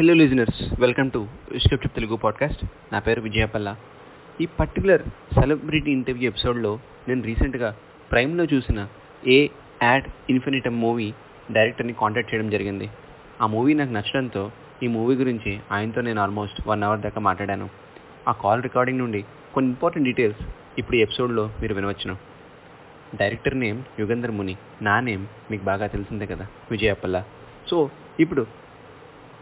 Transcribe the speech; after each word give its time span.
Hello 0.00 0.14
listeners 0.14 0.80
welcome 0.80 1.10
to 1.10 1.26
script 1.56 1.88
Telugu 1.88 2.16
podcast 2.16 2.64
నా 2.92 2.98
పేరు 2.98 3.20
విజయపల్ల 3.20 3.76
ఈ 4.40 4.46
పర్టికులర్ 4.46 5.02
సెలబ్రిటీ 5.40 5.90
ఇంటర్వ్యూ 5.90 6.30
ఎపిసోడ్లో 6.30 6.80
నేను 7.08 7.22
రీసెంట్గా 7.22 7.76
ప్రైమ్లో 8.12 8.44
చూసిన 8.44 8.88
ఏ 9.26 9.48
యాడ్ 9.82 10.04
ఇన్ఫినిటమ్ 10.30 10.80
మూవీ 10.80 11.12
డైరెక్టర్ని 11.52 11.92
కాంటాక్ట్ 11.92 12.34
చేయడం 12.34 12.50
జరిగింది. 12.50 12.90
ఆ 13.40 13.46
మూవీ 13.46 13.74
నాకు 13.74 13.92
నచ్చడంతో 13.92 14.50
ఈ 14.82 14.86
మూవీ 14.86 15.16
గురించి 15.16 15.60
ఆయనతో 15.72 16.00
నేను 16.00 16.20
ఆల్మోస్ట్ 16.20 16.68
వన్ 16.68 16.82
అవర్ 16.82 17.00
దాకా 17.00 17.20
మాట్లాడాను. 17.20 17.68
ఆ 18.28 18.32
కాల్ 18.32 18.62
రికార్డింగ్ 18.62 18.98
నుండి 18.98 19.24
కొన్ని 19.54 19.70
ఇంపార్టెంట్ 19.70 20.06
డీటెయిల్స్ 20.06 20.48
ఇప్పుడు 20.78 20.96
ఈ 20.96 21.00
ఎపిసోడ్లో 21.00 21.50
మీరు 21.60 21.74
వినవచ్చును. 21.74 22.16
డైరెక్టర్ 23.16 23.58
నేమ్ 23.58 23.82
యుగంధర్ 23.98 24.30
ముని. 24.30 24.56
నా 24.82 25.00
నేమ్ 25.00 25.26
మీకు 25.50 25.64
బాగా 25.64 25.86
తెలిసిందే 25.86 26.26
కదా 26.26 26.46
విజయపల్ల 26.70 27.24
సో 27.70 27.90
ఇప్పుడు 28.20 28.46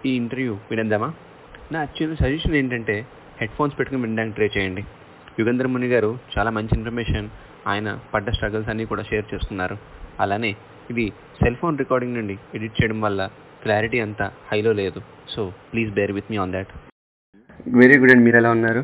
ఈ 0.06 0.10
ఇంటర్వ్యూ 0.20 0.52
వినందామా 0.70 1.08
నా 1.74 1.80
చిన్న 1.96 2.12
సజెషన్ 2.22 2.56
ఏంటంటే 2.60 2.96
హెడ్ 3.40 3.54
ఫోన్స్ 3.56 3.76
పెట్టుకుని 3.78 4.02
వినడానికి 4.02 4.36
ట్రై 4.36 4.48
చేయండి. 4.56 4.82
యుగంధర్ 5.40 5.70
ముని 5.72 5.88
గారు 5.92 6.10
చాలా 6.34 6.50
మంచి 6.56 6.72
ఇన్ఫర్మేషన్ 6.78 7.28
ఆయన 7.70 7.88
పడ్డ 8.12 8.30
స్ట్రగుల్స్ 8.36 8.70
అన్నీ 8.72 8.84
కూడా 8.92 9.02
షేర్ 9.10 9.26
చేస్తున్నారు. 9.32 9.76
అలానే 10.24 10.52
ఇది 10.92 11.04
సెల్ 11.40 11.58
ఫోన్ 11.62 11.80
రికార్డింగ్ 11.82 12.18
నుండి 12.18 12.36
ఎడిట్ 12.56 12.78
చేయడం 12.78 12.98
వల్ల 13.06 13.22
క్లారిటీ 13.62 13.98
అంతా 14.06 14.26
హైలో 14.50 14.72
లేదు. 14.80 15.00
So 15.34 15.40
please 15.72 15.90
bear 15.98 16.12
with 16.18 16.30
me 16.32 16.38
on 16.44 16.54
that 16.56 16.72
very 17.80 17.96
good 18.00 18.12
అండి. 18.14 18.24
మీరు 18.28 18.38
ఎలా 18.42 18.50
ఉన్నారు 18.56 18.82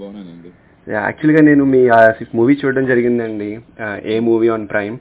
బాగున్నానండి. 0.00 0.50
యాక్చువల్గా 0.86 1.40
నేను 1.50 1.64
మీ 1.74 1.80
మూవీ 2.38 2.54
చూడడం 2.60 2.86
జరిగిందండి. 2.92 3.50
ఏ 4.12 4.16
మూవీ 4.28 4.48
ఆన్ 4.54 4.66
ప్రైమ్ 4.72 4.96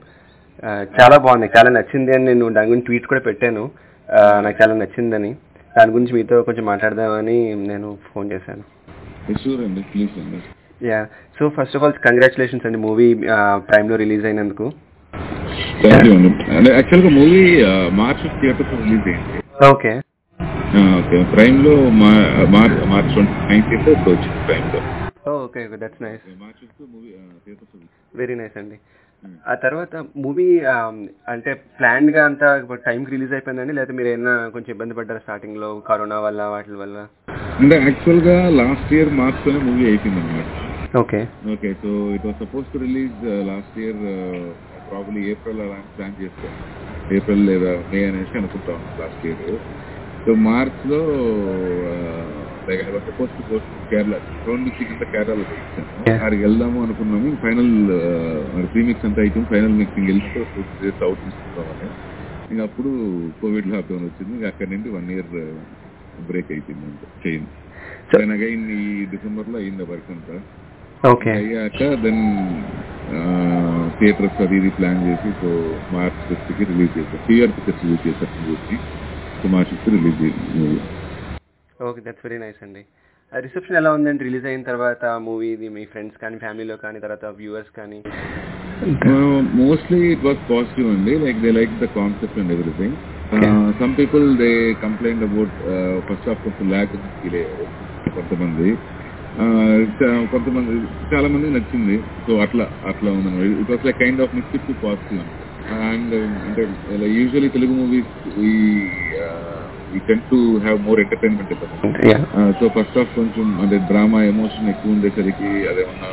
చాలా 0.97 1.16
బాగుంది. 1.25 1.47
చాలా 1.55 1.69
నచ్చింది 1.77 2.11
అని 2.16 2.25
నేను 2.30 2.45
దాని 2.57 2.69
గురించి 2.71 2.88
ట్వీట్ 2.88 3.09
కూడా 3.11 3.21
పెట్టాను. 3.30 3.63
నాకు 4.12 4.57
చాలా 4.62 4.73
నచ్చిందని. 4.75 5.35
దాని 5.77 5.91
గురించి 5.91 6.13
మీతో 6.13 6.41
కొంచెం 6.44 6.66
మాట్లాడదామని 6.66 7.55
నేను 7.55 7.98
ఫోన్ 8.13 8.31
చేశాను. 8.31 8.63
Yeah 10.86 11.08
so 11.39 11.50
first 11.50 11.75
of 11.75 11.83
all 11.83 11.94
congratulations 11.94 12.66
అండి. 12.66 12.77
మూవీ 12.77 13.14
ప్రైమ్లో 13.69 13.95
రిలీజ్ 13.95 14.25
అయినందుకు. 14.25 14.72
యాక్చువల్గా 15.86 17.09
మూవీ 17.09 17.64
మార్చ్ 17.92 18.30
థియేటర్స్ 18.42 18.73
రిలీజ్ 18.81 19.08
అయింది. 19.08 19.42
ఓకే. 19.66 19.94
ఓకే 20.99 21.23
ప్రైమ్లో 21.23 21.89
March 21.89 22.77
March 22.88 24.27
ప్రైమ్లో 24.47 24.81
okay 25.31 25.67
that's 25.73 26.03
nice 26.03 26.23
very 28.16 28.36
nice 28.36 28.58
అండి. 28.58 28.75
ఆ 29.52 29.53
తర్వాత 29.63 29.93
మూవీ 30.23 30.47
అంటే 31.33 31.52
ప్లాన్డ్గా 31.79 32.21
అంతా 32.29 32.47
టైంకి 32.88 33.11
రిలీజ్ 33.16 33.33
అయిపోయిందండి? 33.38 33.73
లేదా 33.80 33.93
మీరు 33.99 34.09
ఏమైనా 34.13 34.33
కొంచెం 34.55 34.71
ఇబ్బంది 34.75 34.97
పడ్డారా 34.99 35.21
స్టార్టింగ్లో 35.25 35.69
కరోనా 35.89 36.17
వల్ల 36.25 36.41
వాటి 36.53 36.80
వల్ల? 36.83 36.97
అంటే 37.61 37.75
యాక్చువల్గా 37.88 38.35
లాస్ట్ 38.61 38.91
ఇయర్ 38.97 39.11
మార్చ్లోనే 39.21 39.59
మూవీ 39.69 39.85
అయిపోయింది 39.91 40.21
అనమాట 40.23 40.49
okay. 41.02 41.19
Okay 41.53 41.69
so 41.81 41.89
it 42.15 42.25
was 42.27 42.39
suppose 42.43 42.65
to 42.73 42.80
release 42.85 43.19
last 43.52 43.77
year 43.83 44.02
probably 44.89 45.21
April 45.33 45.61
అలా 45.65 45.77
ప్లాన్ 45.95 46.17
చేస్తాం. 46.21 46.53
ఏప్రిల్ 47.17 47.43
లేదా 47.52 47.71
మే 47.91 48.02
అనేసి 48.09 48.37
అనుకుంటాం 48.41 48.81
లాస్ట్ 49.02 49.23
ఇయర్. 49.30 49.58
సో 50.25 50.33
మార్చ్లో 50.47 50.99
like 51.85 52.42
I 52.72 52.75
was 52.75 53.03
suppose 53.03 53.31
to 53.31 53.44
post 53.44 53.86
Kerala 53.89 54.19
రెండు 54.45 54.64
వీక్స్ 54.64 54.83
కింద 54.83 55.02
కేరళలో 55.02 55.56
ఇచ్చాను. 55.56 56.14
అక్కడికి 56.14 56.44
వెళ్దాము 56.44 56.83
అనుకున్నాము. 56.83 57.38
ఫైనల్ 57.42 57.88
మరి 58.55 58.67
ప్రీ 58.67 58.83
మిక్స్ 58.83 59.05
అంతా 59.05 59.22
అయిపోయింది. 59.22 59.55
ఫైనల్ 59.55 59.73
మిక్సింగ్ 59.73 60.22
డేస్ 60.83 61.03
అవుట్ 61.03 61.20
తీసుకుంటామని 61.23 61.89
ఇంకా 62.52 62.64
అప్పుడు 62.64 62.89
కోవిడ్ 63.42 63.67
లాక్డౌన్ 63.67 64.03
వచ్చింది. 64.03 64.36
ఇంకా 64.36 64.47
అక్కడి 64.47 64.72
నుండి 64.72 64.89
వన్ 64.89 65.11
ఇయర్ 65.11 65.28
బ్రేక్ 66.23 66.52
అయిపోయింది 66.52 66.86
అంతే. 66.86 67.42
So- 68.09 68.20
దెన్ 68.20 68.31
అగైన్ 68.31 68.72
ఈ 68.72 69.05
డిసెంబర్లో 69.05 69.59
అయింది 69.59 69.83
వర్క్ 69.83 70.11
అంతా. 70.11 70.42
ఓకే 71.11 71.31
అయ్యాక 71.31 71.94
దెన్ 71.94 72.64
థియేటర్స్ 73.99 74.42
అది 74.42 74.58
ఇది 74.58 74.70
ప్లాన్ 74.70 75.05
చేసి 75.05 75.33
సో 75.42 75.82
మార్చ్ 75.92 76.27
ఫిఫ్త్కి 76.27 76.64
రిలీజ్ 76.64 76.98
చేశారు. 76.98 77.21
థియేటర్ 77.27 77.58
పిక్చర్స్ 77.58 77.86
రిలీజ్ 77.86 78.08
చేశారు. 78.08 78.77
So 79.42 79.48
March 79.48 79.70
fifth 79.70 79.89
release 79.89 80.33
movie 80.55 80.80
okay 81.82 82.02
that's 82.08 82.26
very 82.26 82.38
nice 82.44 82.60
అండి. 82.66 82.82
రిసెప్షన్ 83.32 83.78
ఎలా 83.80 83.92
ఉందండి? 83.98 84.23
రిలీజ్ 84.28 84.45
అయిన 84.50 84.64
తర్వాత 84.72 85.06
మూవీ 85.28 85.50
మీ 85.78 85.84
ఫ్రెండ్స్ 85.94 86.17
కానీ 86.23 86.38
ఫ్యామిలీలో 86.44 86.76
కానీ 86.84 87.00
తర్వాత 87.06 87.26
వ్యూవర్స్ 87.39 87.72
కానీ? 87.80 88.00
మోస్ట్లీ 89.61 90.00
ఇట్ 90.14 90.26
వాస్ 90.28 90.42
పాజిటివ్ 90.52 90.89
అండి. 90.95 91.14
Like 91.26 91.39
they 91.45 91.52
like 91.60 91.73
the 91.84 91.89
concept 92.00 92.39
and 92.42 92.54
everything. 92.58 92.98
Some 93.80 93.94
people 94.00 94.26
they 94.44 94.50
complaint 94.86 95.23
about 95.30 95.56
first 96.10 96.30
half 96.34 96.44
కొంచెం 96.48 96.67
ల్యాక్ 96.76 96.95
ఫీల్ 97.22 97.39
అయ్యారు 97.42 97.67
కొంతమంది. 98.17 98.70
Uh, 99.44 99.78
కొంతమంది 100.32 100.73
చాలా 101.11 101.28
మంది 101.34 101.48
నచ్చింది. 101.55 101.95
సో 102.26 102.34
అట్లా 102.45 102.66
అట్లా 102.90 103.11
ఉంది 103.11 103.48
it 103.61 103.72
was 103.72 103.86
like 103.88 103.98
kind 104.02 104.22
of 104.26 104.36
mixed 104.38 104.66
to 104.67 104.73
positive 104.84 105.22
and 105.90 106.14
అంటే 106.48 106.64
యూజువలీ 107.17 107.50
తెలుగు 107.55 107.73
మూవీస్ 107.80 108.11
ఈ 108.50 108.52
tend 110.08 110.23
to 110.31 110.39
have 110.58 110.80
more 110.81 110.99
entertainment 110.99 111.54
so 112.59 112.67
first 112.77 112.98
half 112.98 113.11
కొంచెం 113.15 113.48
అంటే 113.61 113.77
డ్రామా 113.89 114.21
ఎమోషన్ 114.23 114.70
ఎక్కువ 114.70 114.95
ఉండేసరికి 114.95 115.49
అదేమన్నా 115.71 116.11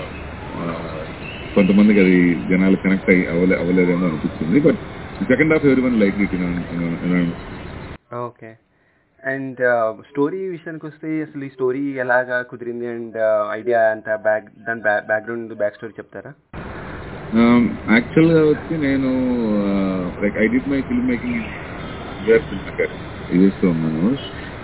కొంతమందికి 1.56 2.00
అది 2.00 2.16
జనాలు 2.50 2.76
కనెక్ట్ 2.76 3.10
అయ్యి 3.10 3.24
అవ్వలే 3.26 3.56
అవ్వలేదేమో 3.56 4.06
అనిపించింది 4.06 4.60
బట్ 4.60 4.80
సెకండ్ 5.20 5.52
హాఫ్ 5.52 5.66
ఎవరి 5.66 5.80
one 5.80 5.96
like 6.00 6.18
okay 8.22 8.50
and 9.22 9.60
story 10.10 10.38
విషయానికి 10.48 10.86
వస్తే 10.86 11.08
అసలు 11.22 11.44
ఈ 11.44 11.48
స్టోరీ 11.48 11.82
ఎలాగా 11.96 12.42
కుదిరింది? 12.42 12.86
అండ్ 12.86 13.18
ఐడియా 13.52 13.80
అంత 13.90 14.08
బ్యాక్ 14.22 14.46
దాని 14.66 14.82
బ్యాక్గ్రౌండ్ 15.08 15.52
బ్యాక్ 15.54 15.76
స్టోరీ 15.76 15.94
చెప్తారా? 15.98 16.32
యాక్చువల్గా 17.94 18.40
వచ్చి 18.44 18.74
నేను 18.78 19.10
like 20.22 20.38
I 20.42 20.46
did 20.46 20.68
my 20.68 20.80
film 20.82 21.08
making 21.08 21.42
film 22.48 22.66
maker 23.30 23.38
యూఎస్లో 23.38 23.68
ఉన్నాను 23.74 24.06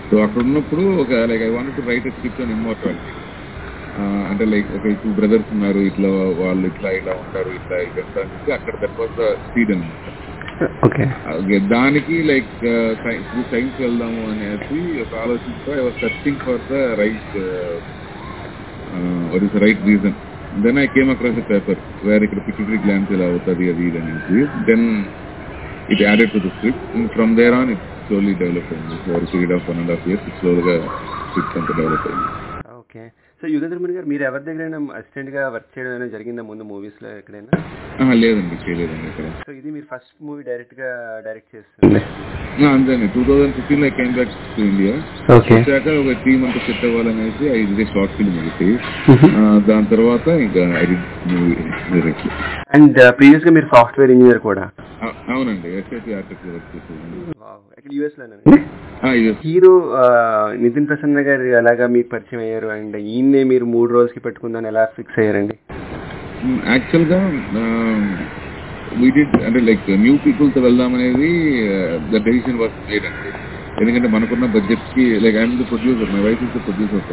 సో 0.09 0.15
అక్కడ 0.23 0.41
ఉన్నప్పుడు 0.47 0.83
ఒక 1.03 1.13
like 1.29 1.43
I 1.43 1.51
want 1.55 1.73
to 1.77 1.83
write 1.89 2.07
script 2.15 2.41
అని 2.43 2.53
ఇమ్మోర్టాలిటీ 2.57 3.13
అంటే 4.29 4.43
లైక్ 4.45 4.69
ఒక 4.77 4.89
టూ 5.03 5.09
బ్రదర్స్ 5.19 5.49
ఉన్నారు 5.55 5.79
ఇట్లా 5.89 6.09
వాళ్ళు 6.39 6.65
ఇట్లా 6.71 6.89
ఇలా 6.99 7.13
ఉంటారు 7.21 7.51
ఇట్లా 7.57 7.77
ఇదంతా 7.87 8.19
అని 8.23 8.31
చెప్పి 8.33 8.51
అక్కడ 8.57 8.75
దట్ 8.83 8.97
వాస్ 8.99 9.15
ద 9.19 9.27
సీడ్ 9.47 9.71
అనమాట 9.75 10.13
ఓకే 10.85 11.05
ఓకే 11.33 11.57
దానికి 11.73 12.15
లైక్ 12.29 12.53
సైన్స్ 13.51 13.77
వెళ్దాము 13.85 14.21
అనేసి 14.31 14.79
ఒక 15.03 15.13
ఆలోచిస్తూ 15.23 15.71
I 15.73 15.81
was 15.81 15.99
searching 16.05 16.39
for 16.45 16.61
the 16.71 16.83
right 17.01 17.35
what 19.33 19.45
is 19.47 19.57
right 19.65 19.83
reason 19.91 20.17
then 20.65 20.79
I 20.79 20.87
came 20.95 21.11
across 21.13 21.39
a 21.43 21.47
paper 21.51 21.81
where 22.07 22.25
ఇక్కడ 22.27 22.41
పిక్యూటరీ 22.47 22.79
గ్లాన్స్ 22.85 23.11
ఇలా 23.17 23.27
అవుతుంది 23.31 23.69
అది 23.73 23.85
ఇది 23.89 23.99
అనేసి 24.03 24.39
then 24.69 24.87
it 25.89 26.03
added 26.07 26.33
to 26.35 26.41
the 26.45 26.51
script 26.55 26.85
from 27.15 27.33
there 27.41 27.55
on 27.59 27.71
it 27.75 27.85
slowly 28.07 28.33
develop 28.41 28.71
అయింది. 28.73 28.97
For 29.05 29.25
period 29.31 29.55
of 29.55 29.69
one 29.69 29.79
and 29.79 29.93
half 29.93 30.07
years 30.09 30.27
స్లోగా 30.39 30.75
script 31.29 31.57
అంతా 31.59 31.73
develop 31.79 32.07
అయింది. 32.09 32.27
ఓకే 32.79 33.03
సో 33.41 33.47
యుగేంద్ర 33.47 33.77
ముని 33.79 33.95
గారు 33.95 34.07
మీరు 34.11 34.23
ఎవరి 34.27 34.43
దగ్గరైనా 34.45 34.77
అసిస్టెంట్గా 34.97 35.41
వర్క్ 35.55 35.71
చేయడం 35.73 35.91
అయినా 35.91 36.07
జరిగిందా 36.13 36.43
ముందు 36.47 36.63
మూవీస్లో 36.69 37.09
ఎక్కడైనా? 37.19 37.57
లేదండి 38.21 38.55
చేయలేదండి 38.63 39.07
ఇక్కడ 39.11 39.27
సో 39.41 39.51
ఇది 39.57 39.69
మీరు 39.75 39.87
ఫస్ట్ 39.91 40.13
మూవీ 40.27 40.41
డైరెక్ట్గా 40.47 40.89
డైరెక్ట్ 41.25 41.51
చేస్తుంది 41.55 42.01
ఆ, 42.57 42.67
అంతేండి 42.69 43.07
టూ 43.15 43.21
థౌజండ్ 43.27 43.53
ఫిఫ్టీన్లో 43.57 43.87
came 43.97 44.13
back 44.15 44.31
to 44.51 44.61
India 44.67 44.93
okay 45.35 45.51
వచ్చాక 45.55 45.87
ఒక 46.01 46.13
త్రీ 46.21 46.33
మంత్స్ 46.41 46.65
సెట్ 46.67 46.85
అవ్వాలనేసి 46.87 47.45
ఐదు 47.53 47.85
షార్ట్ 47.91 48.15
ఫిల్మ్ 48.17 48.37
ఒకటి. 48.41 48.69
ఆ, 49.33 49.43
దాని 49.67 49.87
తర్వాత 49.93 50.27
ఇంకా 50.45 50.63
ఐ 50.79 50.85
డైరెక్ట్ 51.91 52.25
అండ్ 52.75 52.89
ప్రీవియస్గా 53.19 53.53
మీరు 53.57 53.69
సాఫ్ట్వేర్ 53.75 54.13
ఇంజనీర్ 54.15 54.41
కూడా? 54.47 54.65
అవునండి. 55.29 55.69
ఎస్ఐటి 55.79 56.11
ఆర్టిస్ట్ 56.17 56.47
వర్క్ 56.49 56.71
చేసేది 56.73 57.36
యూఎస్లోనే 57.97 58.35
యూఎస్. 59.17 59.39
హీరో 59.45 59.71
నితిన్ 60.63 60.87
ప్రసన్న 60.89 61.19
గారు 61.27 61.43
ఎలాగా 61.59 61.85
మీకు 61.95 62.09
పరిచయం 62.13 62.41
అయ్యారు 62.45 62.69
అండ్ 62.75 62.95
ఈయన్నే 63.09 63.41
మీరు 63.51 63.65
మూడు 63.73 63.89
రోజులకి 63.95 64.21
పెట్టుకుందని 64.25 64.69
ఎలా 64.71 64.83
ఫిక్స్ 64.97 65.19
అయ్యారండి? 65.21 65.55
యాక్చువల్గా 66.73 67.19
వీ 68.99 69.07
డిడ్ 69.17 69.35
అంటే 69.47 69.59
లైక్ 69.67 69.87
న్యూ 70.03 70.13
పీపుల్తో 70.25 70.59
వెళ్దాం 70.67 70.91
అనేది 70.97 71.29
ద 72.11 72.21
డెసిషన్ 72.27 72.59
వాస్ 72.61 72.75
మేడ్ 72.89 73.05
అండి 73.09 73.31
ఎందుకంటే 73.81 74.09
మనకున్న 74.15 74.45
బడ్జెట్కి 74.55 75.05
like 75.23 75.37
I'm 75.41 75.57
the 75.61 75.65
producer 75.71 76.11
my 76.13 76.21
wife 76.27 76.43
is 76.45 76.53
the 76.55 76.61
producer 76.67 77.05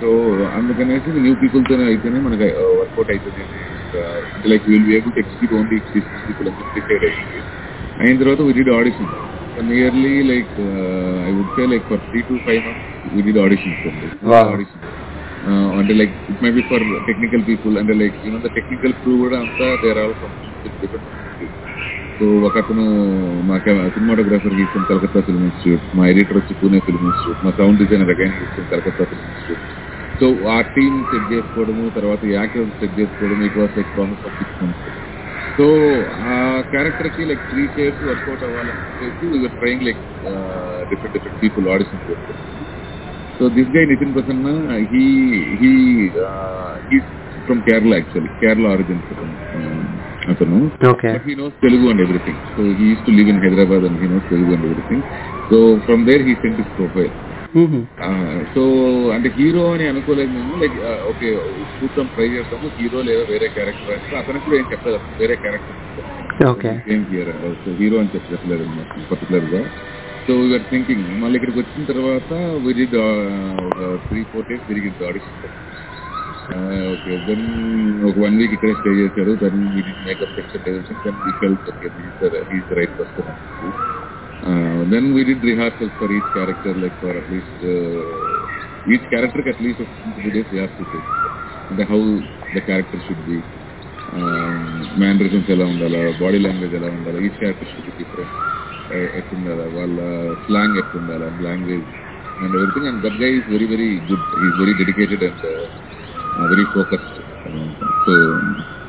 so 0.00 0.10
అందుకనేసి 0.58 1.10
న్యూ 1.24 1.34
పీపుల్ 1.42 1.64
తోనే 1.70 1.84
అయితేనే 1.92 2.20
మనకి 2.26 2.48
వర్కౌట్ 2.80 3.12
అవుతుంది 3.14 3.44
like 4.52 4.66
will 4.72 4.86
be 4.88 4.94
able 4.98 5.14
to 5.16 5.22
execute 5.24 5.54
only 5.60 5.78
people 6.26 6.48
అని 6.50 6.66
డిసైడ్ 6.78 7.04
అయ్యింది 7.08 7.40
అయిన 8.02 8.16
తర్వాత 8.22 8.40
we 8.48 8.54
did 8.58 8.72
audition 8.78 9.12
nearly 9.56 10.14
like 10.30 10.56
I 11.26 11.32
would 11.36 11.52
say 11.56 11.64
like 11.72 11.86
for 11.90 12.02
three 12.08 12.20
to 12.28 12.34
five 12.46 12.60
months 12.66 12.86
we 13.14 13.22
did 13.26 13.40
auditions. 13.44 13.80
Audition 14.50 14.84
అంటే 15.78 15.92
like 16.00 16.14
it 16.30 16.42
may 16.44 16.50
be 16.56 16.62
for 16.70 16.84
technical 17.08 17.44
people 17.48 17.74
అంటే 17.80 17.94
like 18.00 18.16
you know 18.26 18.40
the 18.40 18.50
technical 18.58 18.94
crew 19.00 19.12
కూడా 19.22 19.36
అంతా 19.44 19.66
there 19.84 20.00
all 20.02 20.14
so 22.18 22.26
ఒక 22.46 22.56
అతను 22.62 22.84
మా 23.48 23.56
cinematographer 23.94 24.56
గీసిన 24.58 24.82
Calcutta 24.90 25.20
film 25.28 25.44
institute 25.46 25.84
మా 25.98 26.04
editor 26.10 26.38
వచ్చి 26.40 26.54
పూణే 26.60 26.80
ఫిల్మ్ 26.88 27.06
ఇన్స్టిట్యూట్ 27.06 27.44
మా 27.46 27.52
సౌండ్ 27.60 27.80
డిజైనర్ 27.82 28.12
అగైన్ 28.14 28.34
గీసిన 28.40 28.66
కలకత్తా 28.72 29.04
ఫిల్మ్ 29.10 29.28
ఇన్స్టిట్యూట్ 29.28 29.62
సో 30.20 30.26
ఆ 30.54 30.58
టీమ్ 30.74 30.98
సెట్ 31.10 31.28
చేసుకోవడము 31.32 31.84
తర్వాత 31.96 32.22
యాక్టర్స్ 32.34 32.76
సెట్ 32.80 32.98
చేసుకోవడం 33.00 33.40
it 33.48 33.58
was 33.60 33.76
like 33.78 33.92
process 33.96 34.26
of 34.28 34.36
six 34.40 34.58
months 34.62 34.84
so 35.57 35.65
ఆ 36.27 36.37
క్యారెక్టర్ 36.71 37.09
కి 37.13 37.25
లైక్ 37.29 37.43
త్రీ 37.51 37.63
షేర్స్ 37.75 38.01
వర్కౌట్ 38.09 38.43
అవ్వాలని 38.47 38.81
చెప్పేసి 38.83 39.25
we're 39.33 39.57
trying 39.61 39.85
like 39.87 40.01
different 40.91 41.15
different 41.17 41.39
people 41.43 41.67
audition 41.75 42.01
చేస్తారు 42.07 42.41
so 43.39 43.45
this 43.55 43.71
guy 43.75 43.83
Nithin 43.91 44.13
Prasanna 44.17 44.49
he 44.91 45.05
he 45.61 45.71
he's 46.89 47.09
from 47.47 47.61
Kerala 47.67 47.93
actually 47.99 48.31
Kerala 48.41 48.65
origin 48.73 49.01
అతను 50.33 50.59
okay 50.91 51.09
but 51.15 51.25
he 51.29 51.35
knows 51.41 51.55
Telugu 51.65 51.85
and 51.91 52.03
everything 52.05 52.39
so 52.53 52.63
he 52.79 52.85
use 52.91 53.03
to 53.07 53.13
live 53.17 53.29
in 53.33 53.41
Hyderabad 53.43 53.83
and 53.89 53.99
he 54.03 54.09
knows 54.13 54.25
Telugu 54.31 54.53
and 54.55 54.65
everything 54.69 55.03
so 55.49 55.57
from 55.87 56.03
there 56.09 56.23
he 56.29 56.35
sent 56.43 56.61
his 56.63 56.71
profile 56.79 57.13
so 58.54 58.62
అంటే 59.14 59.28
hero 59.38 59.62
అని 59.74 59.84
అనుకోలేదు 59.92 60.30
మేము 60.36 60.52
like 60.62 60.76
okay 61.10 61.28
చూద్దాం 61.78 62.06
try 62.16 62.26
చేస్తాము. 62.34 62.66
Hero 62.78 63.00
లేదా 63.08 63.22
వేరే 63.32 63.48
character 63.56 63.94
అంటే 63.96 64.14
అతనికి 64.20 64.44
కూడా 64.46 64.56
ఏం 64.60 64.66
చెప్పలేదు. 64.72 65.06
వేరే 65.20 65.36
character 65.44 65.78
same 66.88 67.04
here 67.12 67.32
so 67.62 67.70
hero 67.80 67.96
అని 68.02 68.12
చెప్పలేదు 68.16 68.66
పర్టికులర్గా. 69.12 69.62
సో 70.28 70.32
యూఆర్ 70.50 70.66
థింకింగ్ 70.72 71.06
మళ్ళీ 71.22 71.36
ఇక్కడికి 71.38 71.60
వచ్చిన 71.62 71.84
తర్వాత 71.92 72.30
we did 72.66 72.96
three 74.08 74.22
four 74.32 74.48
days 74.50 74.66
తిరిగి 74.70 74.90
ఆడిషన్ 75.10 75.38
ఓకే 76.92 77.12
దెన్ 77.28 77.46
ఒక 78.08 78.14
వన్ 78.24 78.36
వీక్ 78.40 78.54
ఇక్కడే 78.56 78.74
స్టే 78.80 78.92
చేశారు. 79.00 79.32
Then 79.42 79.60
we did 79.76 79.92
makeup 80.06 80.38
expectation 80.42 81.02
then 81.06 81.18
we 81.26 81.32
felt 81.42 81.68
okay 81.72 81.90
is 84.80 84.88
right 84.88 84.88
person 84.88 84.90
then 84.90 85.08
we 85.14 85.22
did 85.24 85.44
rehearsals 85.44 85.96
for 86.00 86.12
each 86.12 86.30
character 86.34 86.78
like 86.78 86.96
for 87.00 87.16
at least 87.16 87.64
each 88.86 89.08
క్యారెక్టర్కి 89.08 89.50
at least 89.50 89.82
two 90.16 90.30
days 90.30 90.52
rehearse 90.52 90.80
అంటే 91.70 91.84
how 91.84 92.00
the 92.56 92.60
character 92.60 93.02
should 93.08 93.24
be 93.26 93.38
mannerisms 95.00 95.50
ఎలా 95.50 95.66
ఉండాలా 95.66 96.00
body 96.20 96.38
language 96.38 96.74
ఎలా 96.74 96.88
ఉండాలా 96.88 97.18
each 97.18 97.38
character 97.38 97.70
should 97.72 97.90
different 97.98 98.36
ఎట్లుండాలా 99.18 99.66
వాళ్ళ 99.74 99.98
slang 100.46 100.78
ఎట్లుండాలా 100.78 101.28
language 101.40 101.90
and 102.42 102.54
everything 102.56 102.88
and 102.88 103.02
that 103.02 103.18
guy 103.22 103.30
is 103.30 103.48
very 103.48 103.66
very 103.66 103.90
good 104.10 104.26
is 104.46 104.56
very 104.58 104.74
dedicated 104.74 105.24
and 105.24 105.44
very 106.50 106.66
focused 106.74 107.20
so 108.06 108.14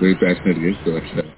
very 0.01 0.15
passionate 0.15 0.59
guys 0.59 0.81
so 0.85 0.93
అట్లా 0.95 1.30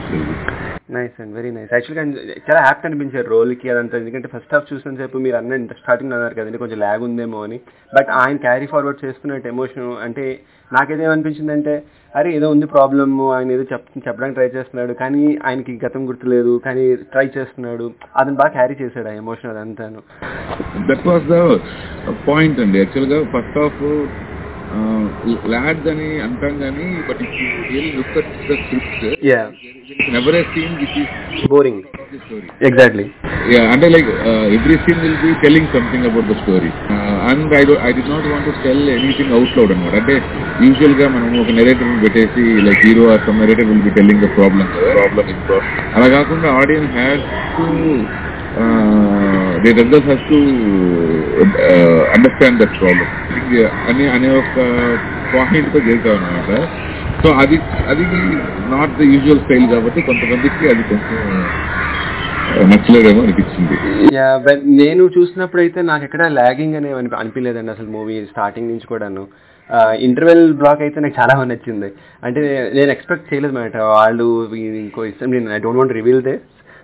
nice 0.92 1.22
and 1.22 1.36
very 1.36 1.52
nice 1.52 1.74
యాక్చువల్గా 1.74 2.04
చాలా 2.50 2.62
happy 2.62 2.88
అనిపించారు 2.88 3.28
రోల్కి 3.30 3.70
అదంతా. 3.70 3.98
ఎందుకంటే 3.98 4.28
first 4.28 4.54
half 4.54 4.74
చూసిన 4.74 4.96
సేపు 4.96 5.18
మీరు 5.18 5.36
అన్న 5.36 5.66
స్టార్టింగ్ 5.66 6.14
అన్నారు 6.14 6.34
కదండి 6.34 6.58
కొంచెం 6.58 6.78
ల్యాగ్ 6.78 7.04
ఉందేమో 7.04 7.44
అని. 7.44 7.60
బట్ 7.98 8.10
ఆయన 8.10 8.36
క్యారీ 8.36 8.66
ఫార్వర్డ్ 8.66 9.06
చేస్తున్నట్టు 9.06 9.48
ఎమోషన్ 9.48 9.88
అంటే 10.04 10.40
నాకైతే 10.74 11.04
ఏమనిపించిందంటే 11.04 11.84
అరే 12.16 12.30
ఏదో 12.36 12.50
ఉంది 12.50 12.66
ప్రాబ్లమ్ 12.66 13.22
ఆయన 13.22 13.52
ఏదో 13.52 13.64
చెప్ 13.72 13.88
చెప్పడానికి 13.98 14.36
ట్రై 14.36 14.48
చేస్తున్నాడు 14.60 14.94
కానీ 14.94 15.40
ఆయనకి 15.46 15.80
గతం 15.86 16.08
గుర్తులేదు 16.08 16.62
కానీ 16.66 16.96
ట్రై 16.96 17.26
చేస్తున్నాడు. 17.38 17.92
అతను 18.18 18.36
బాగా 18.36 18.50
క్యారీ 18.50 18.76
చేశాడు 18.82 19.08
ఆ 19.08 19.12
ఎమోషన్ 19.12 19.52
అదంతాను. 19.52 20.02
దట్ 20.90 21.08
వాస్ 21.08 21.24
ద 21.24 21.40
పాయింట్ 22.28 22.60
అండి. 22.60 22.78
యాక్చువల్గా 22.78 23.20
ఫస్ట్ 23.36 23.58
ఆఫ్ 23.58 23.82
లాడ్స్ 25.54 25.88
అని 25.94 26.08
అంటాం 26.28 26.54
కానీ 26.64 26.88
but 27.10 27.22
if 27.26 27.36
real 27.72 27.90
look 27.98 28.16
at 28.22 28.32
the 28.52 28.60
script. 28.64 29.04
Yeah 29.32 29.42
never 30.16 30.38
a 30.42 30.46
scene 30.54 30.76
which 30.84 30.98
is 31.04 31.14
boring 31.56 31.84
story 32.26 32.48
exactly 32.70 33.06
yeah 33.54 33.66
అంటే 33.74 33.86
like 33.94 34.10
uh, 34.30 34.44
every 34.58 34.76
scene 34.84 35.00
will 35.06 35.18
be 35.24 35.32
telling 35.44 35.66
something 35.76 36.04
about 36.10 36.26
the 36.32 36.36
story. 36.42 36.70
Uh, 36.96 37.30
and 37.30 37.54
I, 37.60 37.64
do, 37.70 37.74
I 37.88 37.92
did 37.98 38.08
not 38.12 38.24
want 38.32 38.46
to 38.50 38.54
tell 38.66 38.82
anything 38.96 39.30
out 39.38 39.50
loud 39.58 39.72
అనమాట. 39.76 39.96
అంటే 40.02 40.16
యూజువల్గా 40.66 41.08
మనం 41.16 41.30
ఒక 41.44 41.52
narrator 41.60 41.90
పెట్టేసి 42.04 42.44
like 42.68 42.82
hero 42.88 43.06
or 43.14 43.24
some 43.28 43.40
narrator 43.44 43.68
will 43.72 43.84
be 43.88 43.94
telling 43.98 44.24
the 44.26 44.30
problem 44.38 44.70
problem 44.98 45.32
ఇంకో 45.36 45.58
అలా 45.96 46.08
కాకుండా 46.18 46.52
audience 46.62 46.94
has 47.00 47.26
to 47.58 47.66
they 49.64 49.72
దర్దస్ 49.80 50.08
has 50.10 50.26
to 50.32 50.40
understand 52.16 52.60
that 52.62 52.76
problem 52.82 53.12
అని 53.90 54.06
అనే 54.16 54.30
ఒక 54.42 54.58
పాయింట్తో 55.34 55.80
చేసాం 55.90 56.18
అనమాట 56.18 56.52
సో 57.22 57.30
అది 57.44 57.58
అది 57.92 58.06
నాట్ 58.74 58.98
ద 59.00 59.08
యూజువల్ 59.14 59.40
స్టైల్ 59.40 59.68
కాబట్టి 59.74 60.02
కొంతమందికి 60.02 60.68
అది 60.74 60.84
కొంచెం 60.92 61.20
నచ్చలేదేమో 62.72 63.22
అనిపించింది. 63.24 63.76
యా 64.16 64.28
నేను 64.82 65.04
చూసినప్పుడు 65.18 65.62
అయితే 65.62 65.82
నాకు 65.82 66.04
ఎక్కడ 66.04 66.24
లాగింగ్ 66.40 66.76
అనే 66.76 66.92
అనిపించలేదండి 67.22 67.72
అసలు 67.72 67.90
మూవీ 67.98 68.18
స్టార్టింగ్ 68.34 68.72
నుంచి 68.74 68.88
కూడాను. 68.88 69.26
Uh, 69.70 69.94
ఇంటర్వెల్ 70.06 70.54
బ్లాక్ 70.54 70.82
అయితే 70.82 71.00
నాకు 71.00 71.16
చాలా 71.20 71.34
నచ్చింది. 71.52 71.90
అంటే 72.24 72.42
నేను 72.74 72.92
ఎక్స్పెక్ట్ 72.92 73.30
చేయలేదు 73.30 73.54
మాట. 73.54 73.76
వాళ్ళు 73.78 74.26
ఇంకో 74.82 75.06
ఇష్టం 75.06 75.32
నేను 75.32 75.54
I 75.56 75.60
don't 75.66 75.80
want 75.80 75.94
reveal 75.94 76.22
they 76.22 76.34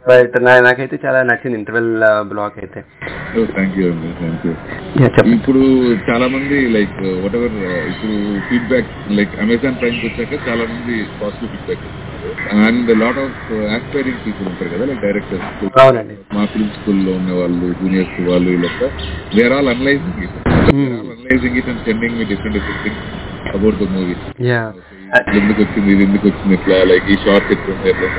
but 0.04 0.36
నాకైతే 0.66 0.96
చాలా 1.04 1.19
నచ్చింది 1.30 1.57
ఇంటర్వెల్ 1.60 1.90
బ్లాక్ 2.30 2.57
అయితే. 2.62 2.80
ఇప్పుడు 5.34 5.62
చాలా 6.07 6.28
మంది 6.28 6.57
లైక్ 6.75 6.94
వాట్ 7.24 7.36
ఎవర్ 7.40 7.56
ఇప్పుడు 7.90 8.16
ఫీడ్బ్యాక్ 8.48 8.90
లైక్ 9.18 9.34
అమెజాన్ 9.44 9.78
ప్రైమ్ 9.81 10.00
వచ్చాక 10.06 10.40
చాలా 10.48 10.63
మంది 10.72 10.96
positive 11.19 11.51
feedback 11.54 11.86
and 12.66 12.90
lot 13.01 13.19
of 13.24 13.38
aspiring 13.75 14.22
people 14.25 14.48
ఉంటారు 14.51 14.72
కదా 14.74 14.86
లైక్ 14.90 15.01
డైరెక్టర్స్ 15.06 15.48
మా 16.36 16.46
ఫిల్మ్ 16.54 16.74
స్కూల్లో 16.78 17.13
ఉన్న 17.19 17.31
వాళ్ళు 17.40 17.68
జూనియర్స్ 17.80 18.19
వాళ్ళు 18.30 18.50
వీళ్ళంతా 18.54 18.90
were 19.38 19.56
all 19.57 19.72
analysing 19.74 20.22
it 20.25 20.38
analysing 21.12 21.57
it 21.62 21.69
and 21.72 21.84
sending 21.88 22.18
me 22.19 22.28
different 22.31 22.57
different 22.60 22.84
things 22.86 23.04
about 23.56 23.78
the 23.78 23.88
movie 23.94 24.16
ఎందుకు 25.40 25.60
వచ్చింది 25.63 25.90
ఇది 25.94 26.04
ఎందుకు 26.07 26.25
వచ్చింది 26.30 26.56
ఇట్లా 26.60 26.80
లైక్ 26.92 27.07
ఈ 27.10 27.18
షార్ట్ 27.25 27.51
ఎట్లుంది 27.56 27.90
ఎట్లా 27.94 28.10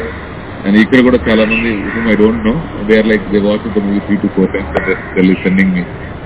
అండ్ 0.67 0.77
ఇక్కడ 0.77 1.01
కూడా 1.01 1.19
చాలా 1.29 1.45
మంది 1.45 1.73
I 2.11 2.15
don't 2.15 2.45
know 2.45 2.55
they 2.87 2.97
are 2.99 3.07
like 3.07 3.25
they 3.33 3.41
watch 3.41 3.67
the 3.69 3.83
movie 3.85 4.01
three 4.01 4.17
to 4.17 4.31
four 4.37 4.53
times 4.53 5.43
sending 5.43 5.73
me 5.75 5.85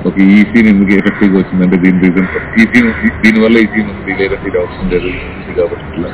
okay 0.08 0.22
ఈ 0.30 0.40
సీన్ 0.44 0.68
ఎందుకు 0.68 0.92
ఎఫెక్టివ్గా 0.92 1.38
వచ్చిందంటే 1.38 1.76
దీని 1.76 2.00
రీజన్ 2.00 2.28
ఈ 2.60 2.66
సీన్ 2.66 2.90
దీని 3.22 3.40
వల్ల 3.44 3.56
ఈ 3.58 3.66
సీన్ 3.66 3.88
ఉంది 3.90 4.14
లేదంటే 4.14 4.48
ఇది 4.48 4.58
అవసరం 4.58 4.88
లేదు 4.88 5.10
కాబట్టి 5.58 5.86
ఇట్లా 5.90 6.10